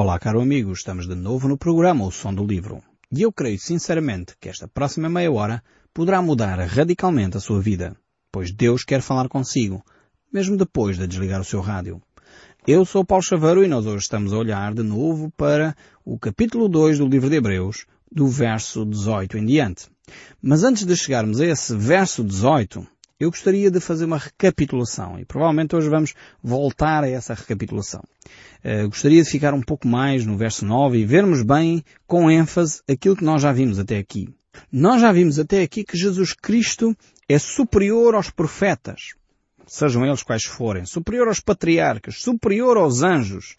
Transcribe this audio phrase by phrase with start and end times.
[0.00, 2.80] Olá, caro amigo, estamos de novo no programa O Som do Livro.
[3.10, 5.60] E eu creio sinceramente que esta próxima meia hora
[5.92, 7.96] poderá mudar radicalmente a sua vida,
[8.30, 9.82] pois Deus quer falar consigo,
[10.32, 12.00] mesmo depois de desligar o seu rádio.
[12.64, 16.68] Eu sou Paulo Chaveiro e nós hoje estamos a olhar de novo para o capítulo
[16.68, 19.88] 2 do livro de Hebreus, do verso 18 em diante.
[20.40, 22.86] Mas antes de chegarmos a esse verso 18,
[23.20, 28.02] eu gostaria de fazer uma recapitulação e provavelmente hoje vamos voltar a essa recapitulação.
[28.64, 32.80] Uh, gostaria de ficar um pouco mais no verso 9 e vermos bem, com ênfase,
[32.88, 34.28] aquilo que nós já vimos até aqui.
[34.70, 36.96] Nós já vimos até aqui que Jesus Cristo
[37.28, 39.14] é superior aos profetas,
[39.66, 43.56] sejam eles quais forem, superior aos patriarcas, superior aos anjos.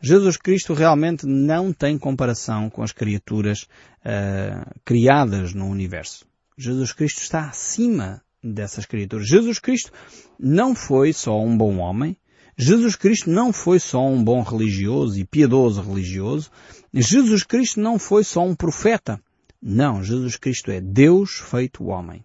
[0.00, 3.62] Jesus Cristo realmente não tem comparação com as criaturas
[4.04, 6.24] uh, criadas no universo.
[6.56, 9.28] Jesus Cristo está acima dessas criaturas.
[9.28, 9.92] Jesus Cristo
[10.38, 12.16] não foi só um bom homem,
[12.56, 16.50] Jesus Cristo não foi só um bom religioso e piedoso religioso,
[16.92, 19.20] Jesus Cristo não foi só um profeta.
[19.62, 22.24] Não, Jesus Cristo é Deus feito homem.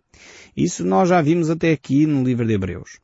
[0.55, 2.99] Isso nós já vimos até aqui no livro de Hebreus.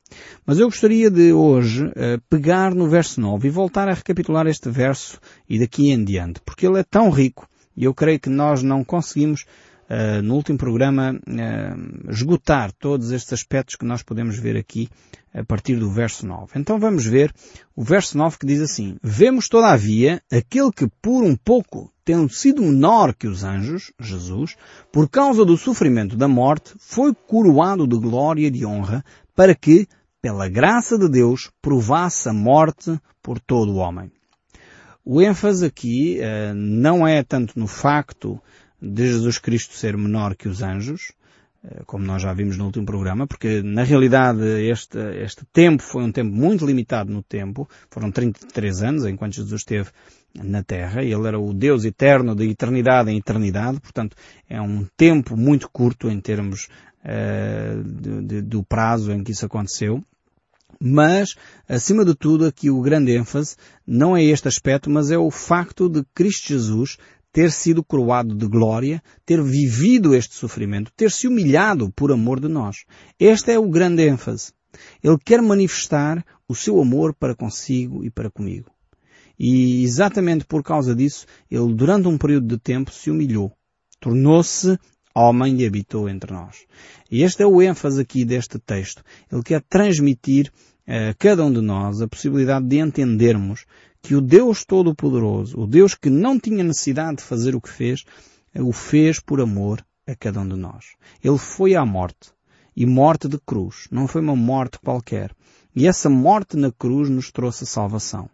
[0.46, 4.70] Mas eu gostaria de hoje uh, pegar no verso 9 e voltar a recapitular este
[4.70, 8.64] verso e daqui em diante, porque ele é tão rico e eu creio que nós
[8.64, 9.46] não conseguimos
[9.92, 14.88] uh, no último programa uh, esgotar todos estes aspectos que nós podemos ver aqui
[15.34, 16.53] a partir do verso 9.
[16.56, 17.34] Então vamos ver
[17.75, 22.62] o verso 9 que diz assim, Vemos todavia aquele que por um pouco, tendo sido
[22.62, 24.56] menor que os anjos, Jesus,
[24.92, 29.03] por causa do sofrimento da morte, foi coroado de glória e de honra,
[29.36, 29.88] para que,
[30.22, 34.12] pela graça de Deus, provasse a morte por todo o homem.
[35.03, 38.39] O ênfase aqui uh, não é tanto no facto
[38.82, 41.12] de Jesus Cristo ser menor que os anjos,
[41.64, 46.04] eh, como nós já vimos no último programa, porque na realidade este, este tempo foi
[46.04, 49.90] um tempo muito limitado no tempo, foram 33 anos enquanto Jesus esteve
[50.34, 54.16] na Terra, ele era o Deus eterno de eternidade em eternidade, portanto
[54.50, 56.68] é um tempo muito curto em termos
[57.04, 60.02] uh, de, de, do prazo em que isso aconteceu.
[60.84, 61.36] Mas,
[61.70, 63.56] acima de tudo, aqui o grande ênfase
[63.86, 66.97] não é este aspecto, mas é o facto de Cristo Jesus
[67.31, 72.47] ter sido coroado de glória, ter vivido este sofrimento, ter se humilhado por amor de
[72.47, 72.84] nós.
[73.19, 74.52] Este é o grande ênfase.
[75.03, 78.70] Ele quer manifestar o seu amor para consigo e para comigo.
[79.40, 83.52] E exatamente por causa disso, ele durante um período de tempo se humilhou.
[84.00, 84.78] Tornou-se
[85.16, 86.66] homem e habitou entre nós.
[87.09, 89.03] E este é o ênfase aqui deste texto.
[89.31, 90.52] Ele quer transmitir
[90.88, 93.66] a cada um de nós a possibilidade de entendermos
[94.01, 98.03] que o Deus Todo-Poderoso, o Deus que não tinha necessidade de fazer o que fez,
[98.56, 100.95] o fez por amor a cada um de nós.
[101.23, 102.31] Ele foi à morte.
[102.75, 103.88] E morte de cruz.
[103.91, 105.35] Não foi uma morte qualquer.
[105.75, 108.29] E essa morte na cruz nos trouxe a salvação.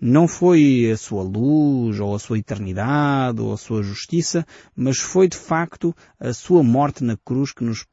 [0.00, 5.28] Não foi a sua luz, ou a sua eternidade, ou a sua justiça, mas foi
[5.28, 7.84] de facto a sua morte na cruz que nos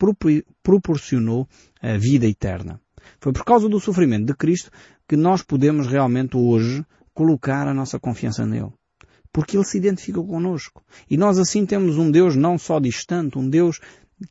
[0.63, 1.47] proporcionou
[1.81, 2.79] a vida eterna.
[3.19, 4.71] Foi por causa do sofrimento de Cristo
[5.07, 8.72] que nós podemos realmente hoje colocar a nossa confiança nele.
[9.31, 10.84] Porque ele se identifica connosco.
[11.09, 13.79] E nós assim temos um Deus não só distante, um Deus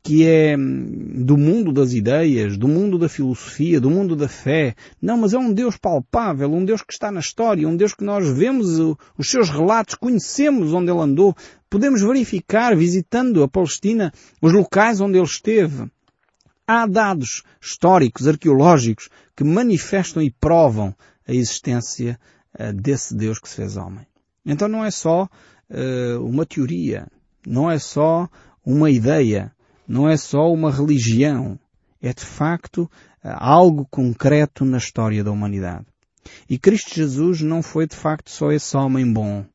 [0.03, 4.75] que é hum, do mundo das ideias, do mundo da filosofia, do mundo da fé.
[5.01, 8.03] Não, mas é um Deus palpável, um Deus que está na história, um Deus que
[8.03, 8.79] nós vemos
[9.17, 11.35] os seus relatos, conhecemos onde ele andou,
[11.69, 14.11] podemos verificar, visitando a Palestina,
[14.41, 15.89] os locais onde ele esteve.
[16.67, 20.93] Há dados históricos, arqueológicos, que manifestam e provam
[21.25, 22.19] a existência
[22.59, 24.05] uh, desse Deus que se fez homem.
[24.45, 27.07] Então não é só uh, uma teoria,
[27.45, 28.27] não é só
[28.65, 29.53] uma ideia,
[29.87, 31.57] não é só uma religião.
[32.01, 32.89] É de facto uh,
[33.23, 35.85] algo concreto na história da humanidade.
[36.49, 39.45] E Cristo Jesus não foi de facto só esse homem bom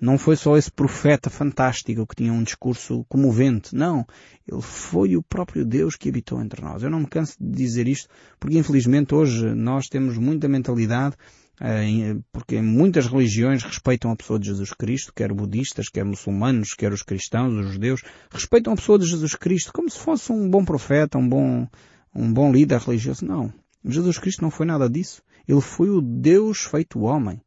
[0.00, 3.74] não foi só esse profeta fantástico que tinha um discurso comovente.
[3.74, 4.06] Não.
[4.46, 6.82] Ele foi o próprio Deus que habitou entre nós.
[6.82, 8.08] Eu não me canso de dizer isto
[8.38, 11.16] porque infelizmente hoje nós temos muita mentalidade
[11.60, 16.92] eh, porque muitas religiões respeitam a pessoa de Jesus Cristo, quer budistas, quer muçulmanos, quer
[16.92, 20.64] os cristãos, os judeus, respeitam a pessoa de Jesus Cristo como se fosse um bom
[20.64, 21.66] profeta, um bom,
[22.14, 23.24] um bom líder religioso.
[23.24, 23.52] Não.
[23.84, 25.22] Jesus Cristo não foi nada disso.
[25.48, 27.40] Ele foi o Deus feito homem.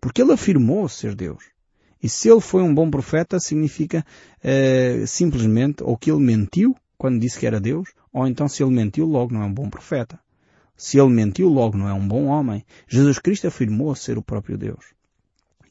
[0.00, 1.55] Porque ele afirmou ser Deus.
[2.02, 4.04] E se ele foi um bom profeta, significa
[4.44, 8.72] uh, simplesmente ou que ele mentiu quando disse que era Deus, ou então se ele
[8.72, 10.18] mentiu, logo não é um bom profeta.
[10.76, 12.64] Se ele mentiu, logo não é um bom homem.
[12.86, 14.84] Jesus Cristo afirmou ser o próprio Deus.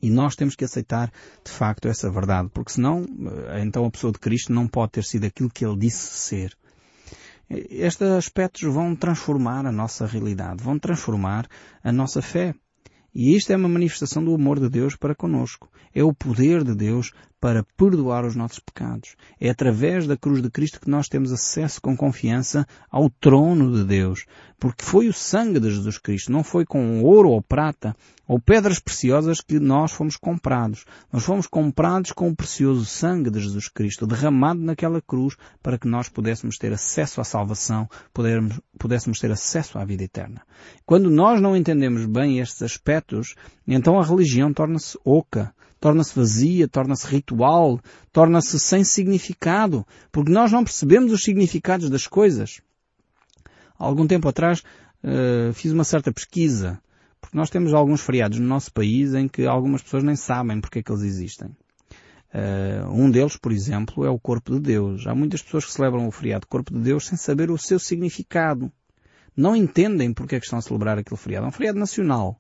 [0.02, 1.12] E nós temos que aceitar,
[1.44, 3.06] de facto, essa verdade, porque senão,
[3.50, 6.56] eh, então a pessoa de Cristo não pode ter sido aquilo que ele disse ser.
[7.50, 11.48] Estes aspectos vão transformar a nossa realidade, vão transformar
[11.84, 12.56] a nossa fé.
[13.16, 15.72] E isto é uma manifestação do amor de Deus para conosco.
[15.94, 19.16] É o poder de Deus para perdoar os nossos pecados.
[19.40, 23.86] É através da cruz de Cristo que nós temos acesso com confiança ao trono de
[23.86, 24.26] Deus.
[24.60, 27.96] Porque foi o sangue de Jesus Cristo, não foi com ouro ou prata
[28.28, 30.86] ou pedras preciosas que nós fomos comprados.
[31.12, 35.88] Nós fomos comprados com o precioso sangue de Jesus Cristo, derramado naquela cruz para que
[35.88, 37.88] nós pudéssemos ter acesso à salvação,
[38.78, 40.42] pudéssemos ter acesso à vida eterna.
[40.86, 43.36] Quando nós não entendemos bem estes aspectos,
[43.68, 47.80] então a religião torna-se oca, torna-se vazia, torna-se ritual,
[48.12, 52.62] torna-se sem significado, porque nós não percebemos os significados das coisas.
[53.78, 54.64] Há algum tempo atrás
[55.04, 56.82] uh, fiz uma certa pesquisa,
[57.26, 60.80] porque nós temos alguns feriados no nosso país em que algumas pessoas nem sabem porque
[60.80, 61.50] é que eles existem.
[62.34, 65.08] Uh, um deles, por exemplo, é o Corpo de Deus.
[65.08, 68.72] Há muitas pessoas que celebram o feriado Corpo de Deus sem saber o seu significado.
[69.36, 71.46] Não entendem porque é que estão a celebrar aquele feriado.
[71.46, 72.40] É um feriado nacional.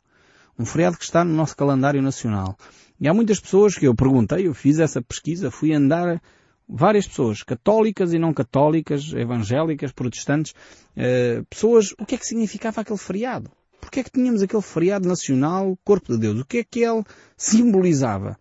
[0.59, 2.57] Um feriado que está no nosso calendário nacional.
[2.99, 6.21] E há muitas pessoas que eu perguntei, eu fiz essa pesquisa, fui andar
[6.67, 10.53] várias pessoas, católicas e não católicas, evangélicas, protestantes,
[10.97, 13.51] uh, pessoas, o que é que significava aquele feriado?
[13.79, 16.39] Porquê é que tínhamos aquele feriado nacional, Corpo de Deus?
[16.39, 17.03] O que é que ele
[17.37, 18.37] simbolizava?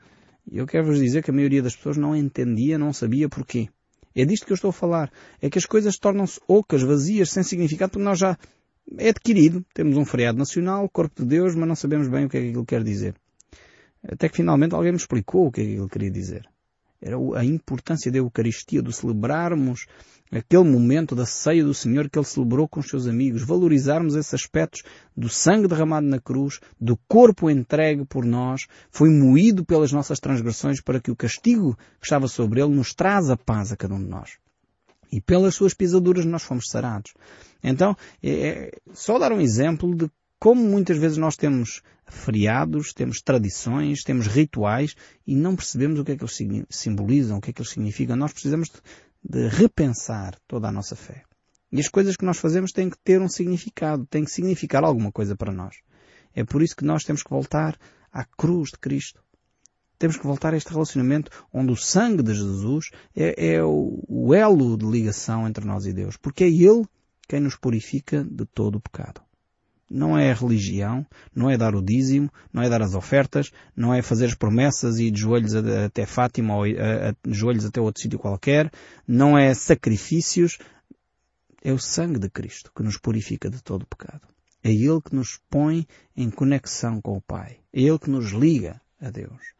[0.50, 3.68] E eu quero vos dizer que a maioria das pessoas não entendia, não sabia porquê.
[4.14, 5.10] É disto que eu estou a falar.
[5.40, 8.38] É que as coisas tornam-se ocas, vazias, sem significado, porque nós já
[8.98, 9.64] é adquirido.
[9.74, 12.48] Temos um feriado nacional, Corpo de Deus, mas não sabemos bem o que é que
[12.48, 13.14] aquilo quer dizer.
[14.06, 16.48] Até que finalmente alguém me explicou o que é que ele queria dizer.
[17.00, 19.86] Era a importância da Eucaristia, de celebrarmos
[20.32, 24.34] aquele momento da ceia do Senhor que ele celebrou com os seus amigos, valorizarmos esses
[24.34, 24.82] aspectos
[25.16, 30.80] do sangue derramado na cruz, do corpo entregue por nós, foi moído pelas nossas transgressões
[30.80, 34.02] para que o castigo que estava sobre ele nos traz a paz a cada um
[34.02, 34.38] de nós.
[35.12, 37.14] E pelas suas pisaduras nós fomos sarados.
[37.62, 40.10] Então, é, é só dar um exemplo de
[40.44, 44.94] como muitas vezes nós temos feriados, temos tradições, temos rituais
[45.26, 48.14] e não percebemos o que é que eles simbolizam, o que é que eles significam.
[48.14, 48.70] Nós precisamos
[49.24, 51.22] de, repensar toda a nossa fé.
[51.72, 55.10] E as coisas que nós fazemos têm que ter um significado, têm que significar alguma
[55.10, 55.76] coisa para nós.
[56.34, 57.78] É por isso que nós temos que voltar
[58.12, 59.24] à cruz de Cristo.
[59.98, 64.34] Temos que voltar a este relacionamento onde o sangue de Jesus é, é o, o
[64.34, 66.18] elo de ligação entre nós e Deus.
[66.18, 66.84] Porque é Ele
[67.26, 69.22] quem nos purifica de todo o pecado
[69.90, 74.02] não é religião, não é dar o dízimo, não é dar as ofertas, não é
[74.02, 76.74] fazer as promessas e de joelhos até Fátima ou de
[77.26, 78.70] joelhos até outro sítio qualquer,
[79.06, 80.58] não é sacrifícios,
[81.62, 84.22] é o sangue de Cristo que nos purifica de todo o pecado.
[84.62, 85.86] É Ele que nos põe
[86.16, 87.58] em conexão com o Pai.
[87.72, 89.54] É Ele que nos liga a Deus.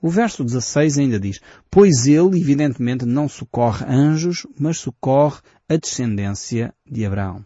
[0.00, 1.40] O verso 16 ainda diz,
[1.70, 7.44] pois ele, evidentemente, não socorre anjos, mas socorre a descendência de Abraão.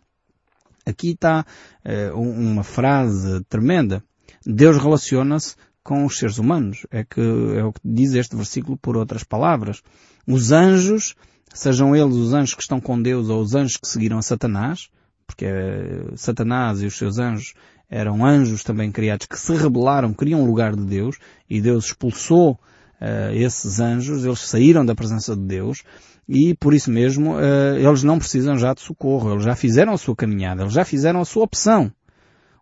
[0.89, 1.45] Aqui está
[1.85, 4.03] uh, uma frase tremenda.
[4.45, 6.87] Deus relaciona-se com os seres humanos.
[6.91, 9.83] É, que, é o que diz este versículo por outras palavras.
[10.27, 11.15] Os anjos,
[11.53, 14.89] sejam eles os anjos que estão com Deus ou os anjos que seguiram a Satanás,
[15.27, 17.53] porque uh, Satanás e os seus anjos
[17.91, 21.17] eram anjos também criados que se rebelaram, queriam o lugar de Deus,
[21.49, 25.83] e Deus expulsou uh, esses anjos, eles saíram da presença de Deus,
[26.29, 29.99] e por isso mesmo uh, eles não precisam já de socorro, eles já fizeram a
[29.99, 31.91] sua caminhada, eles já fizeram a sua opção.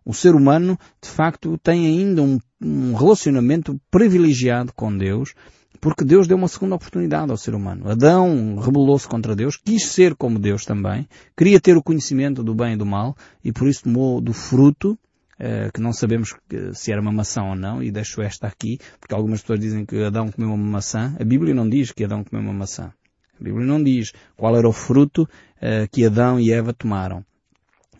[0.05, 5.33] O ser humano, de facto, tem ainda um, um relacionamento privilegiado com Deus,
[5.81, 7.89] porque Deus deu uma segunda oportunidade ao ser humano.
[7.89, 11.05] Adão rebelou-se contra Deus, quis ser como Deus também,
[11.35, 14.97] queria ter o conhecimento do bem e do mal, e por isso tomou do fruto,
[15.39, 18.79] Uh, que não sabemos que, se era uma maçã ou não, e deixo esta aqui,
[18.99, 21.15] porque algumas pessoas dizem que Adão comeu uma maçã.
[21.19, 22.91] A Bíblia não diz que Adão comeu uma maçã.
[23.39, 27.23] A Bíblia não diz qual era o fruto uh, que Adão e Eva tomaram.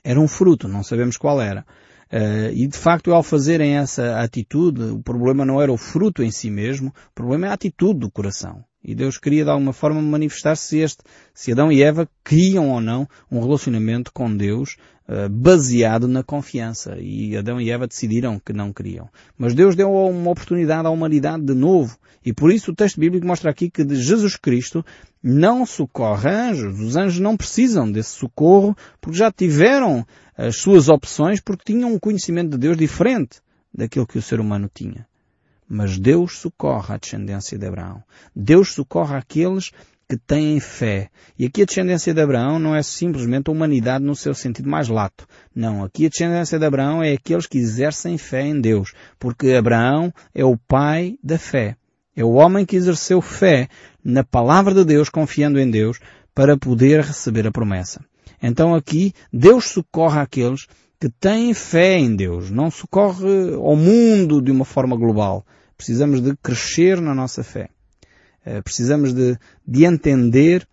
[0.03, 1.65] Era um fruto, não sabemos qual era.
[2.11, 6.31] Uh, e de facto, ao fazerem essa atitude, o problema não era o fruto em
[6.31, 8.63] si mesmo, o problema é a atitude do coração.
[8.83, 11.03] E Deus queria de alguma forma manifestar se este,
[11.33, 16.97] se Adão e Eva queriam ou não um relacionamento com Deus uh, baseado na confiança.
[16.99, 19.09] E Adão e Eva decidiram que não queriam.
[19.37, 21.97] Mas Deus deu uma oportunidade à humanidade de novo.
[22.25, 24.85] E por isso o texto bíblico mostra aqui que Jesus Cristo
[25.23, 26.79] não socorre anjos.
[26.79, 31.99] Os anjos não precisam desse socorro porque já tiveram as suas opções porque tinham um
[31.99, 33.39] conhecimento de Deus diferente
[33.73, 35.07] daquilo que o ser humano tinha.
[35.69, 38.03] Mas Deus socorre a descendência de Abraão.
[38.35, 39.71] Deus socorre aqueles
[40.07, 41.09] que têm fé.
[41.37, 44.87] E aqui a descendência de Abraão não é simplesmente a humanidade no seu sentido mais
[44.87, 45.27] lato.
[45.53, 48.93] Não, aqui a descendência de Abraão é aqueles que exercem fé em Deus.
[49.19, 51.75] Porque Abraão é o pai da fé.
[52.15, 53.67] É o homem que exerceu fé
[54.03, 55.99] na palavra de Deus, confiando em Deus,
[56.33, 58.03] para poder receber a promessa.
[58.41, 60.67] Então aqui, Deus socorre aqueles
[60.99, 65.45] que tem fé em Deus, não socorre ao mundo de uma forma global.
[65.75, 67.69] Precisamos de crescer na nossa fé.
[68.47, 69.37] Uh, precisamos de,
[69.67, 70.65] de entender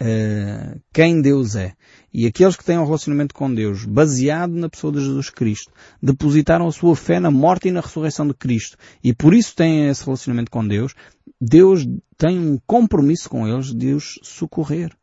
[0.00, 1.74] uh, quem Deus é.
[2.14, 6.68] E aqueles que têm um relacionamento com Deus baseado na pessoa de Jesus Cristo, depositaram
[6.68, 10.04] a sua fé na morte e na ressurreição de Cristo, e por isso têm esse
[10.04, 10.94] relacionamento com Deus,
[11.40, 14.96] Deus tem um compromisso com eles de os socorrer.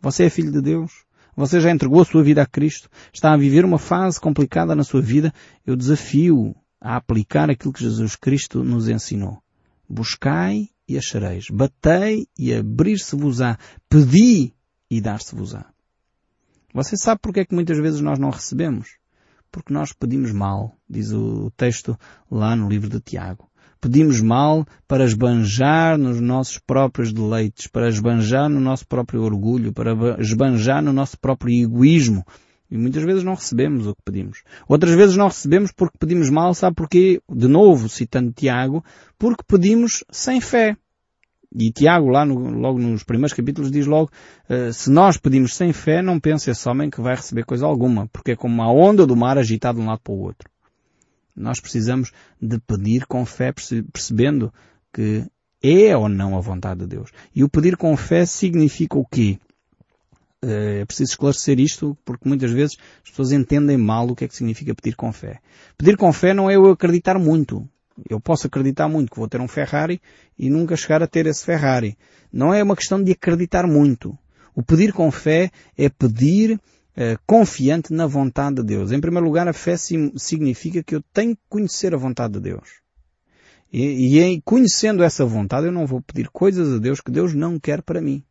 [0.00, 1.04] Você é filho de Deus.
[1.36, 2.90] Você já entregou a sua vida a Cristo.
[3.12, 5.32] Está a viver uma fase complicada na sua vida.
[5.64, 9.40] Eu desafio a aplicar aquilo que Jesus Cristo nos ensinou.
[9.88, 11.46] Buscai e achareis.
[11.50, 13.58] Batei e abrir-se-vos-á.
[13.88, 14.54] Pedi
[14.90, 15.66] e dar-se-vos-á.
[16.74, 18.96] Você sabe porque é que muitas vezes nós não recebemos?
[19.50, 21.98] Porque nós pedimos mal, diz o texto
[22.30, 23.50] lá no livro de Tiago.
[23.80, 29.92] Pedimos mal para esbanjar nos nossos próprios deleites, para esbanjar no nosso próprio orgulho, para
[30.20, 32.24] esbanjar no nosso próprio egoísmo.
[32.72, 34.42] E muitas vezes não recebemos o que pedimos.
[34.66, 37.20] Outras vezes não recebemos porque pedimos mal, sabe porquê?
[37.30, 38.82] De novo, citando Tiago,
[39.18, 40.74] porque pedimos sem fé.
[41.54, 44.10] E Tiago, lá no, logo nos primeiros capítulos, diz logo,
[44.48, 48.08] uh, se nós pedimos sem fé, não pense esse homem que vai receber coisa alguma,
[48.10, 50.48] porque é como uma onda do mar agitada de um lado para o outro.
[51.36, 52.10] Nós precisamos
[52.40, 54.50] de pedir com fé, percebendo
[54.90, 55.26] que
[55.62, 57.10] é ou não a vontade de Deus.
[57.34, 59.38] E o pedir com fé significa o quê?
[60.44, 64.28] Eh, é preciso esclarecer isto porque muitas vezes as pessoas entendem mal o que é
[64.28, 65.40] que significa pedir com fé.
[65.78, 67.68] Pedir com fé não é eu acreditar muito.
[68.08, 70.00] Eu posso acreditar muito que vou ter um Ferrari
[70.38, 71.96] e nunca chegar a ter esse Ferrari.
[72.32, 74.18] Não é uma questão de acreditar muito.
[74.54, 76.58] O pedir com fé é pedir
[76.96, 78.92] eh, confiante na vontade de Deus.
[78.92, 82.82] Em primeiro lugar, a fé significa que eu tenho que conhecer a vontade de Deus.
[83.72, 87.34] E, e em conhecendo essa vontade, eu não vou pedir coisas a Deus que Deus
[87.34, 88.24] não quer para mim.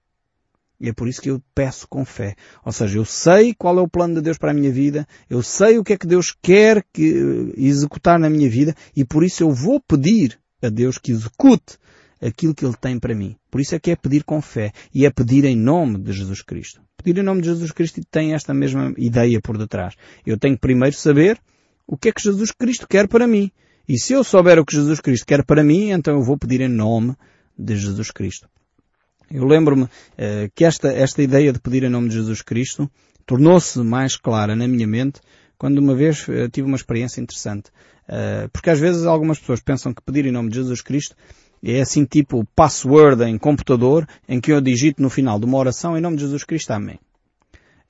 [0.81, 2.35] E é por isso que eu peço com fé.
[2.65, 5.43] Ou seja, eu sei qual é o plano de Deus para a minha vida, eu
[5.43, 9.43] sei o que é que Deus quer que, executar na minha vida e por isso
[9.43, 11.77] eu vou pedir a Deus que execute
[12.19, 13.35] aquilo que Ele tem para mim.
[13.51, 16.41] Por isso é que é pedir com fé e é pedir em nome de Jesus
[16.41, 16.81] Cristo.
[16.97, 19.95] Pedir em nome de Jesus Cristo tem esta mesma ideia por detrás.
[20.25, 21.39] Eu tenho que primeiro saber
[21.85, 23.51] o que é que Jesus Cristo quer para mim.
[23.87, 26.61] E se eu souber o que Jesus Cristo quer para mim, então eu vou pedir
[26.61, 27.15] em nome
[27.57, 28.47] de Jesus Cristo.
[29.31, 29.89] Eu lembro-me uh,
[30.53, 32.91] que esta, esta ideia de pedir em nome de Jesus Cristo
[33.25, 35.21] tornou-se mais clara na minha mente
[35.57, 37.69] quando uma vez uh, tive uma experiência interessante.
[38.09, 41.15] Uh, porque às vezes algumas pessoas pensam que pedir em nome de Jesus Cristo
[41.63, 45.97] é assim tipo password em computador em que eu digito no final de uma oração
[45.97, 46.71] em nome de Jesus Cristo.
[46.71, 46.99] Amém.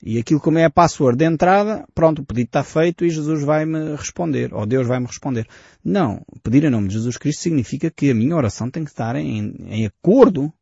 [0.04, 3.44] E aquilo como é a password de entrada, pronto, o pedido está feito e Jesus
[3.44, 5.46] vai-me responder, ou Deus vai-me responder.
[5.84, 9.14] Não, pedir em nome de Jesus Cristo significa que a minha oração tem que estar
[9.14, 10.52] em, em acordo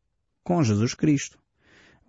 [0.43, 1.37] com Jesus Cristo.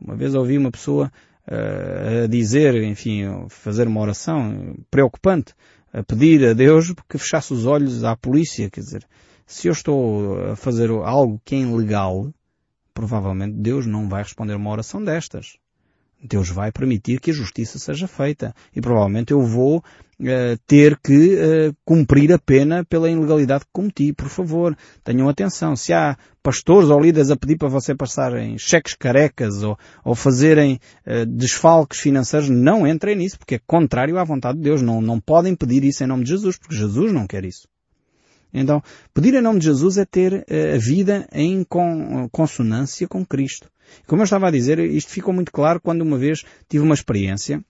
[0.01, 1.13] Uma vez ouvi uma pessoa
[1.49, 5.55] uh, a dizer, enfim, fazer uma oração preocupante,
[5.93, 9.07] a pedir a Deus que fechasse os olhos à polícia, quer dizer,
[9.47, 12.33] se eu estou a fazer algo que é ilegal,
[12.95, 15.59] provavelmente Deus não vai responder uma oração destas.
[16.23, 18.55] Deus vai permitir que a justiça seja feita.
[18.75, 24.13] E provavelmente eu vou uh, ter que uh, cumprir a pena pela ilegalidade que cometi.
[24.13, 25.75] Por favor, tenham atenção.
[25.75, 30.79] Se há pastores ou líderes a pedir para você passarem cheques carecas ou, ou fazerem
[31.07, 34.81] uh, desfalques financeiros, não entrem nisso, porque é contrário à vontade de Deus.
[34.81, 37.67] Não, não podem pedir isso em nome de Jesus, porque Jesus não quer isso.
[38.55, 38.83] Então,
[39.15, 41.67] pedir em nome de Jesus é ter a vida em
[42.31, 43.67] consonância com Cristo.
[44.07, 47.63] Como eu estava a dizer, isto ficou muito claro quando uma vez tive uma experiência.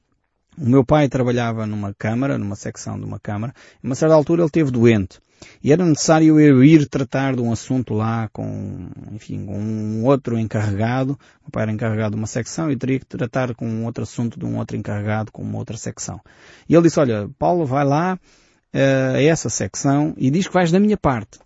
[0.58, 4.42] O meu pai trabalhava numa câmara, numa secção de uma câmara, e uma certa altura
[4.42, 5.18] ele esteve doente.
[5.62, 10.38] E era necessário eu ir tratar de um assunto lá com, enfim, com um outro
[10.38, 11.12] encarregado.
[11.12, 14.02] O meu pai era encarregado de uma secção e teria que tratar com um outro
[14.02, 16.20] assunto de um outro encarregado com uma outra secção.
[16.68, 18.18] E ele disse, olha, Paulo, vai lá
[18.74, 21.38] uh, a essa secção e diz que vais da minha parte.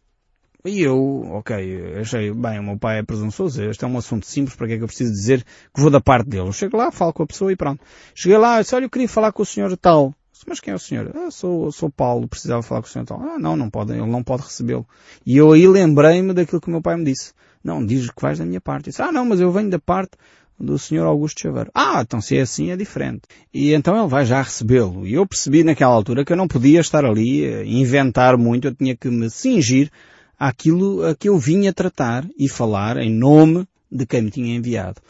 [0.67, 4.57] E eu, ok, achei, bem, o meu pai é presunçoso, este é um assunto simples,
[4.57, 6.49] para que é que eu preciso dizer que vou da parte dele?
[6.49, 7.81] Eu chego lá, falo com a pessoa e pronto.
[8.17, 10.13] Cheguei lá, disse, olha, eu queria falar com o senhor tal.
[10.45, 11.13] Mas quem é o senhor?
[11.17, 13.21] Ah, sou, sou Paulo, precisava falar com o senhor tal.
[13.21, 14.87] Ah, não, não pode, ele não pode recebê-lo.
[15.25, 17.33] E eu aí lembrei-me daquilo que o meu pai me disse.
[17.63, 18.91] Não, diz que vais da minha parte.
[18.91, 20.13] disse, ah, não, mas eu venho da parte
[20.59, 21.71] do senhor Augusto Chaveiro.
[21.75, 23.23] Ah, então se é assim é diferente.
[23.53, 25.07] E então ele vai já recebê-lo.
[25.07, 28.75] E eu percebi naquela altura que eu não podia estar ali, a inventar muito, eu
[28.75, 29.91] tinha que me cingir
[30.39, 35.01] àquilo a que eu vinha tratar e falar em nome de quem me tinha enviado.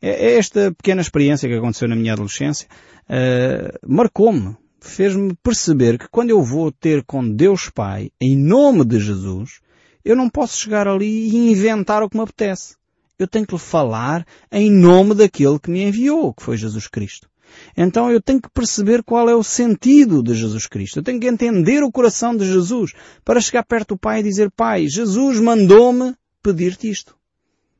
[0.00, 2.68] É, é esta pequena experiência que aconteceu na minha adolescência
[3.08, 9.00] uh, marcou-me, fez-me perceber que quando eu vou ter com Deus Pai, em nome de
[9.00, 9.60] Jesus,
[10.04, 12.76] eu não posso chegar ali e inventar o que me apetece.
[13.18, 17.28] Eu tenho que lhe falar em nome daquele que me enviou, que foi Jesus Cristo.
[17.76, 20.98] Então eu tenho que perceber qual é o sentido de Jesus Cristo.
[20.98, 22.92] Eu tenho que entender o coração de Jesus
[23.24, 27.16] para chegar perto do Pai e dizer, Pai, Jesus mandou-me pedir-te isto.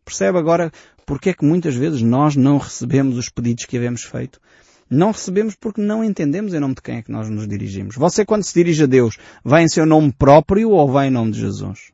[0.05, 0.71] Percebe agora
[1.05, 4.41] porque é que muitas vezes nós não recebemos os pedidos que havemos feito?
[4.89, 7.97] Não recebemos porque não entendemos em nome de quem é que nós nos dirigimos.
[7.97, 11.33] Você quando se dirige a Deus, vai em seu nome próprio ou vai em nome
[11.33, 11.93] de Jesus?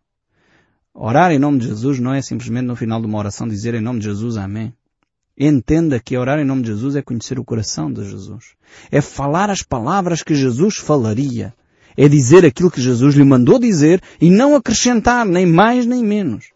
[0.95, 3.81] Orar em nome de Jesus não é simplesmente no final de uma oração dizer em
[3.81, 4.75] nome de Jesus Amém.
[5.39, 8.55] Entenda que orar em nome de Jesus é conhecer o coração de Jesus.
[8.91, 11.55] É falar as palavras que Jesus falaria.
[11.97, 16.47] É dizer aquilo que Jesus lhe mandou dizer e não acrescentar nem mais nem menos.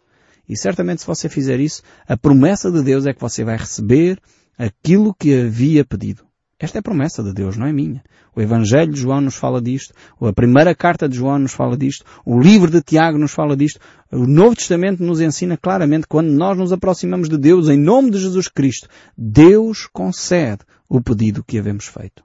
[0.47, 4.19] E certamente se você fizer isso, a promessa de Deus é que você vai receber
[4.57, 6.26] aquilo que havia pedido.
[6.59, 8.03] Esta é a promessa de Deus, não é minha.
[8.35, 12.03] O Evangelho de João nos fala disto, a primeira carta de João nos fala disto,
[12.25, 13.79] o livro de Tiago nos fala disto,
[14.11, 18.17] o Novo Testamento nos ensina claramente quando nós nos aproximamos de Deus em nome de
[18.17, 22.23] Jesus Cristo, Deus concede o pedido que havemos feito.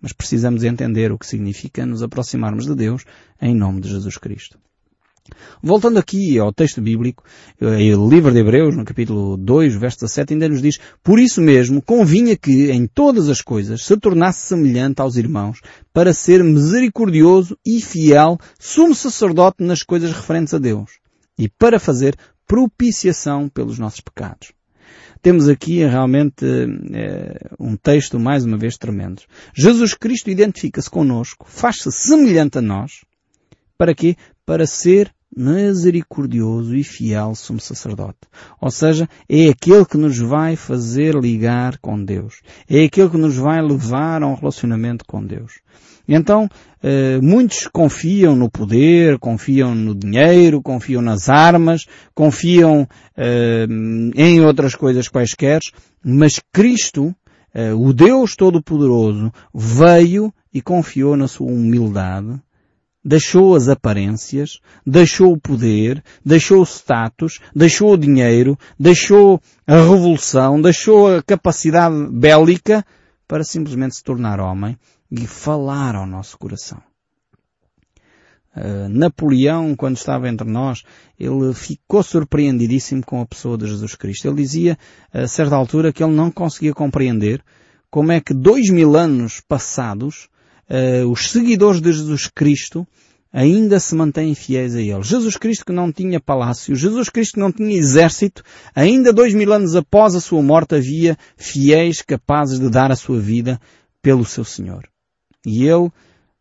[0.00, 3.04] Mas precisamos entender o que significa nos aproximarmos de Deus
[3.40, 4.58] em nome de Jesus Cristo.
[5.62, 7.22] Voltando aqui ao texto bíblico,
[7.60, 11.40] eh, o livro de Hebreus, no capítulo 2, verso 17, ainda nos diz, Por isso
[11.40, 15.60] mesmo convinha que, em todas as coisas, se tornasse semelhante aos irmãos,
[15.92, 20.90] para ser misericordioso e fiel, sumo sacerdote nas coisas referentes a Deus,
[21.38, 24.52] e para fazer propiciação pelos nossos pecados.
[25.22, 26.44] Temos aqui realmente
[26.92, 29.22] é, um texto, mais uma vez, tremendo.
[29.54, 33.04] Jesus Cristo identifica-se conosco, faz-se semelhante a nós,
[33.78, 34.16] para quê?
[34.52, 38.18] Para ser misericordioso e fiel sumo sacerdote.
[38.60, 42.42] Ou seja, é aquele que nos vai fazer ligar com Deus.
[42.68, 45.54] É aquele que nos vai levar a um relacionamento com Deus.
[46.06, 46.50] Então,
[46.82, 53.66] eh, muitos confiam no poder, confiam no dinheiro, confiam nas armas, confiam eh,
[54.14, 55.60] em outras coisas quaisquer,
[56.04, 57.14] mas Cristo,
[57.54, 62.38] eh, o Deus Todo-Poderoso, veio e confiou na sua humildade,
[63.04, 70.60] deixou as aparências, deixou o poder, deixou o status, deixou o dinheiro, deixou a revolução,
[70.60, 72.84] deixou a capacidade bélica
[73.26, 74.78] para simplesmente se tornar homem
[75.10, 76.80] e falar ao nosso coração.
[78.54, 80.82] Uh, Napoleão, quando estava entre nós,
[81.18, 84.28] ele ficou surpreendidíssimo com a pessoa de Jesus Cristo.
[84.28, 84.78] Ele dizia,
[85.10, 87.42] a certa altura, que ele não conseguia compreender
[87.90, 90.28] como é que dois mil anos passados
[90.68, 92.86] uh, os seguidores de Jesus Cristo
[93.32, 95.02] ainda se mantêm fiéis a Ele.
[95.02, 98.42] Jesus Cristo que não tinha palácio, Jesus Cristo que não tinha exército,
[98.74, 103.18] ainda dois mil anos após a sua morte havia fiéis capazes de dar a sua
[103.18, 103.58] vida
[104.02, 104.86] pelo seu Senhor.
[105.46, 105.90] E Ele,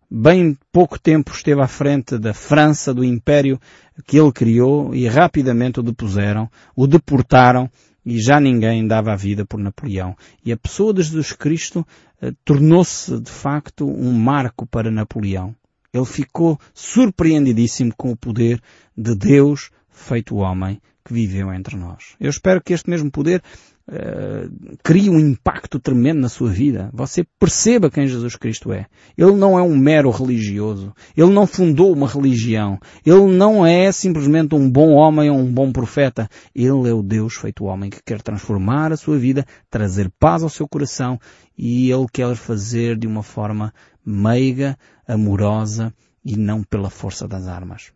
[0.10, 3.60] bem pouco tempo esteve à frente da França, do Império
[4.06, 7.70] que Ele criou e rapidamente o depuseram, o deportaram
[8.06, 10.16] e já ninguém dava a vida por Napoleão.
[10.44, 11.86] E a pessoa de Jesus Cristo
[12.22, 15.56] eh, tornou-se de facto um marco para Napoleão.
[15.94, 18.62] Ele ficou surpreendidíssimo com o poder
[18.98, 22.16] de Deus feito homem que viveu entre nós.
[22.20, 23.44] Eu espero que este mesmo poder
[23.88, 26.90] uh, crie um impacto tremendo na sua vida.
[26.94, 28.86] Você perceba quem Jesus Cristo é.
[29.18, 30.94] Ele não é um mero religioso.
[31.16, 32.80] Ele não fundou uma religião.
[33.06, 36.30] Ele não é simplesmente um bom homem ou um bom profeta.
[36.56, 40.50] Ele é o Deus feito homem que quer transformar a sua vida, trazer paz ao
[40.50, 41.20] seu coração
[41.58, 43.74] e ele quer fazer de uma forma
[44.06, 45.94] meiga, amorosa
[46.24, 47.92] e não pela força das armas.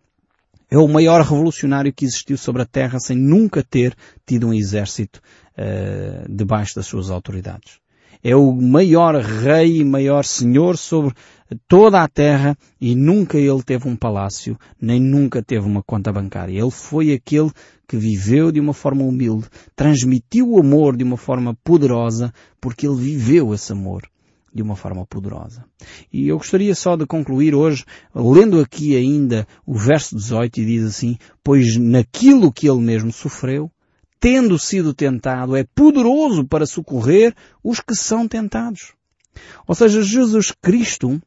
[0.76, 5.22] É o maior revolucionário que existiu sobre a Terra sem nunca ter tido um exército
[5.58, 7.80] uh, debaixo das suas autoridades.
[8.22, 11.14] É o maior rei e maior senhor sobre
[11.66, 16.60] toda a terra e nunca ele teve um palácio, nem nunca teve uma conta bancária.
[16.60, 17.52] Ele foi aquele
[17.88, 22.98] que viveu de uma forma humilde, transmitiu o amor de uma forma poderosa, porque ele
[22.98, 24.10] viveu esse amor
[24.56, 25.66] de uma forma poderosa.
[26.12, 27.84] E eu gostaria só de concluir hoje,
[28.16, 33.70] lendo aqui ainda o verso 18 e diz assim, pois naquilo que ele mesmo sofreu,
[34.18, 38.94] tendo sido tentado, é poderoso para socorrer os que são tentados.
[39.68, 41.22] Ou seja, Jesus Cristo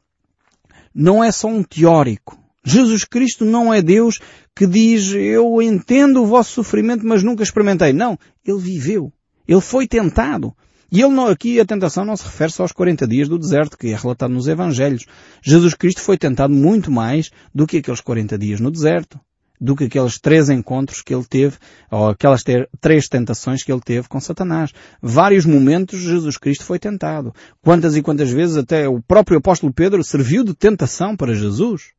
[0.91, 2.35] não é só um teórico.
[2.65, 4.19] Jesus Cristo não é Deus
[4.55, 7.93] que diz, eu entendo o vosso sofrimento, mas nunca experimentei.
[7.93, 8.17] Não.
[8.43, 9.13] Ele viveu.
[9.47, 10.51] Ele foi tentado.
[10.91, 13.77] E ele não, aqui a tentação não se refere só aos 40 dias do deserto,
[13.77, 15.05] que é relatado nos Evangelhos.
[15.41, 19.19] Jesus Cristo foi tentado muito mais do que aqueles 40 dias no deserto,
[19.61, 21.57] do que aqueles três encontros que ele teve,
[21.91, 22.41] ou aquelas
[22.79, 24.71] três tentações que ele teve com Satanás.
[25.01, 27.33] Vários momentos Jesus Cristo foi tentado.
[27.61, 31.91] Quantas e quantas vezes até o próprio apóstolo Pedro serviu de tentação para Jesus.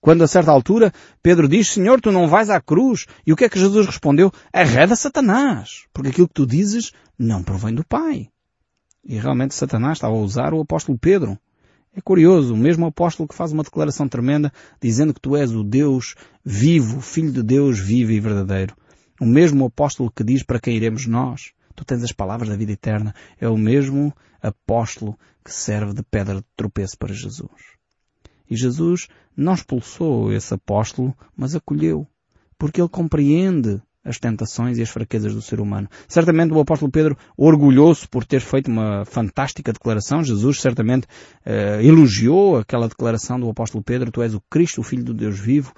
[0.00, 3.06] Quando a certa altura Pedro diz, Senhor, tu não vais à cruz.
[3.26, 4.32] E o que é que Jesus respondeu?
[4.52, 5.84] Arreda Satanás.
[5.92, 8.30] Porque aquilo que tu dizes não provém do Pai.
[9.04, 11.38] E realmente Satanás estava a usar o apóstolo Pedro.
[11.94, 15.62] É curioso, o mesmo apóstolo que faz uma declaração tremenda dizendo que tu és o
[15.62, 18.74] Deus vivo, Filho de Deus vivo e verdadeiro.
[19.20, 21.52] O mesmo apóstolo que diz para quem iremos nós.
[21.74, 23.14] Tu tens as palavras da vida eterna.
[23.38, 27.50] É o mesmo apóstolo que serve de pedra de tropeço para Jesus.
[28.48, 32.06] E Jesus não expulsou esse apóstolo, mas acolheu.
[32.58, 35.88] Porque ele compreende as tentações e as fraquezas do ser humano.
[36.08, 40.24] Certamente o apóstolo Pedro orgulhou-se por ter feito uma fantástica declaração.
[40.24, 41.06] Jesus certamente
[41.46, 45.38] uh, elogiou aquela declaração do apóstolo Pedro, tu és o Cristo, o Filho do Deus
[45.38, 45.72] vivo.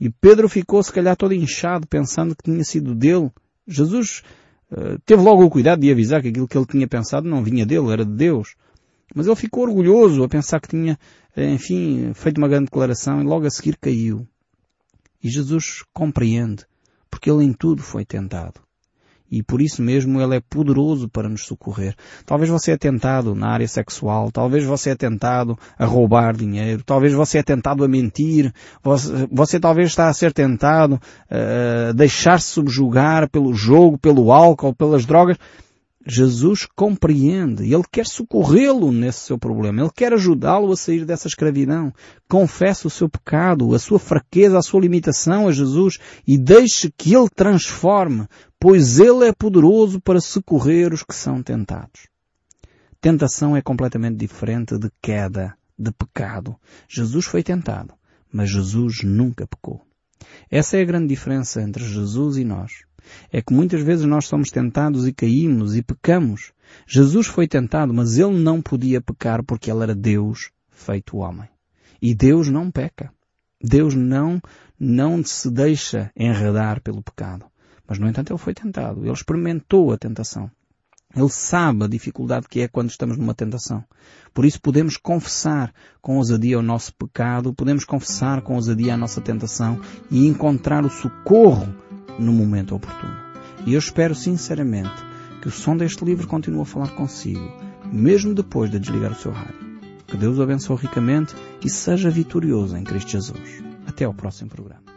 [0.00, 3.30] E Pedro ficou se calhar todo inchado pensando que tinha sido dele.
[3.66, 4.22] Jesus
[4.70, 7.66] uh, teve logo o cuidado de avisar que aquilo que ele tinha pensado não vinha
[7.66, 8.54] dele, era de Deus.
[9.14, 10.98] Mas ele ficou orgulhoso a pensar que tinha,
[11.36, 14.26] eh, enfim, feito uma grande declaração e logo a seguir caiu.
[15.22, 16.66] E Jesus compreende
[17.10, 18.60] porque Ele em tudo foi tentado.
[19.30, 21.94] E por isso mesmo Ele é poderoso para nos socorrer.
[22.24, 27.12] Talvez você é tentado na área sexual, talvez você é tentado a roubar dinheiro, talvez
[27.12, 33.28] você é tentado a mentir, você, você talvez está a ser tentado a deixar-se subjugar
[33.28, 35.36] pelo jogo, pelo álcool, pelas drogas.
[36.06, 39.82] Jesus compreende Ele quer socorrê-lo nesse seu problema.
[39.82, 41.92] Ele quer ajudá-lo a sair dessa escravidão.
[42.28, 47.12] Confesse o seu pecado, a sua fraqueza, a sua limitação a Jesus e deixe que
[47.12, 48.28] Ele transforme,
[48.60, 52.06] pois Ele é poderoso para socorrer os que são tentados.
[53.00, 56.56] Tentação é completamente diferente de queda, de pecado.
[56.88, 57.94] Jesus foi tentado,
[58.32, 59.82] mas Jesus nunca pecou.
[60.48, 62.86] Essa é a grande diferença entre Jesus e nós
[63.32, 66.52] é que muitas vezes nós somos tentados e caímos e pecamos.
[66.86, 71.48] Jesus foi tentado, mas ele não podia pecar porque ele era Deus feito homem.
[72.00, 73.12] E Deus não peca.
[73.62, 74.40] Deus não,
[74.78, 77.46] não se deixa enredar pelo pecado.
[77.88, 79.00] Mas no entanto ele foi tentado.
[79.00, 80.50] Ele experimentou a tentação.
[81.14, 83.82] Ele sabe a dificuldade que é quando estamos numa tentação.
[84.34, 89.20] Por isso podemos confessar com ousadia o nosso pecado, podemos confessar com ousadia a nossa
[89.22, 91.74] tentação e encontrar o socorro
[92.18, 93.16] no momento oportuno.
[93.66, 95.04] E eu espero sinceramente
[95.40, 97.52] que o som deste livro continue a falar consigo,
[97.92, 99.66] mesmo depois de desligar o seu rádio.
[100.06, 103.62] Que Deus o abençoe ricamente e seja vitorioso em Cristo Jesus.
[103.86, 104.95] Até ao próximo programa.